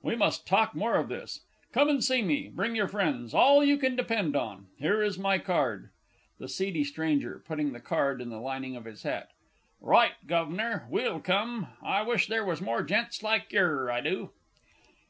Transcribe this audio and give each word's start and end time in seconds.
We 0.00 0.16
must 0.16 0.46
talk 0.46 0.74
more 0.74 0.96
of 0.96 1.10
this. 1.10 1.40
Come 1.74 1.90
and 1.90 2.02
see 2.02 2.22
me. 2.22 2.48
Bring 2.48 2.74
your 2.74 2.88
friends 2.88 3.34
all 3.34 3.62
you 3.62 3.76
can 3.76 3.94
depend 3.94 4.34
upon. 4.34 4.68
Here 4.78 5.02
is 5.02 5.18
my 5.18 5.36
card. 5.36 5.90
THE 6.38 6.46
S. 6.46 6.58
S. 6.98 7.38
(putting 7.46 7.72
the 7.74 7.78
card 7.80 8.22
in 8.22 8.30
the 8.30 8.40
lining 8.40 8.74
of 8.74 8.86
his 8.86 9.02
hat). 9.02 9.28
Right, 9.82 10.12
Guv'nor; 10.26 10.86
we'll 10.88 11.20
come. 11.20 11.66
I 11.82 12.00
wish 12.04 12.28
there 12.28 12.42
was 12.42 12.62
more 12.62 12.82
gents 12.82 13.22
like 13.22 13.52
yer, 13.52 13.90
I 13.90 14.00
do! 14.00 14.30